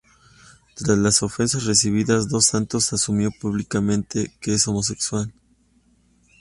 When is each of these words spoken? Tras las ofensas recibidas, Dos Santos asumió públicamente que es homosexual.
Tras 0.73 0.97
las 0.97 1.21
ofensas 1.21 1.65
recibidas, 1.65 2.27
Dos 2.27 2.47
Santos 2.47 2.91
asumió 2.91 3.29
públicamente 3.39 4.33
que 4.41 4.55
es 4.55 4.67
homosexual. 4.67 5.31